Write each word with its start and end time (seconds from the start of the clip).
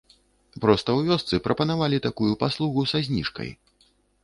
Проста 0.63 0.89
ў 0.97 1.01
вёсцы 1.11 1.41
прапанавалі 1.49 2.01
такую 2.07 2.31
паслугу 2.47 2.81
са 2.95 3.05
зніжкай. 3.11 3.49